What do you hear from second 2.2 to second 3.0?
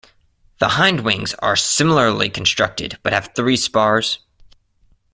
constructed,